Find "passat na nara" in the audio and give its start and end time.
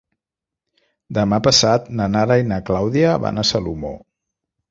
1.47-2.39